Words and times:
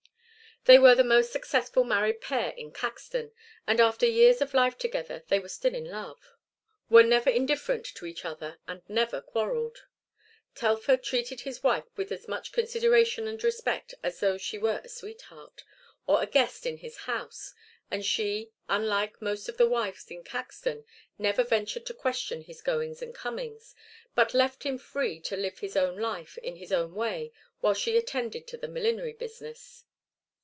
They 0.65 0.77
were 0.77 0.93
the 0.93 1.03
most 1.03 1.31
successful 1.31 1.83
married 1.83 2.21
pair 2.21 2.51
in 2.51 2.71
Caxton, 2.71 3.31
and 3.65 3.79
after 3.81 4.05
years 4.05 4.41
of 4.41 4.53
life 4.53 4.77
together 4.77 5.23
they 5.27 5.39
were 5.39 5.49
still 5.49 5.73
in 5.73 5.85
love; 5.89 6.33
were 6.87 7.01
never 7.01 7.31
indifferent 7.31 7.83
to 7.95 8.05
each 8.05 8.23
other, 8.25 8.59
and 8.67 8.83
never 8.87 9.21
quarrelled; 9.21 9.87
Telfer 10.53 10.97
treated 10.97 11.41
his 11.41 11.63
wife 11.63 11.85
with 11.97 12.11
as 12.11 12.27
much 12.27 12.51
consideration 12.51 13.27
and 13.27 13.43
respect 13.43 13.95
as 14.03 14.19
though 14.19 14.37
she 14.37 14.59
were 14.59 14.79
a 14.83 14.87
sweetheart, 14.87 15.63
or 16.05 16.21
a 16.21 16.27
guest 16.27 16.67
in 16.67 16.77
his 16.77 16.95
house, 16.95 17.55
and 17.89 18.05
she, 18.05 18.51
unlike 18.69 19.19
most 19.19 19.49
of 19.49 19.57
the 19.57 19.67
wives 19.67 20.05
in 20.11 20.23
Caxton, 20.23 20.85
never 21.17 21.43
ventured 21.43 21.87
to 21.87 21.93
question 21.95 22.43
his 22.43 22.61
goings 22.61 23.01
and 23.01 23.15
comings, 23.15 23.73
but 24.13 24.35
left 24.35 24.61
him 24.61 24.77
free 24.77 25.19
to 25.21 25.35
live 25.35 25.57
his 25.57 25.75
own 25.75 25.97
life 25.97 26.37
in 26.37 26.57
his 26.57 26.71
own 26.71 26.93
way 26.93 27.33
while 27.61 27.73
she 27.73 27.97
attended 27.97 28.45
to 28.45 28.57
the 28.57 28.67
millinery 28.67 29.13
business. 29.13 29.85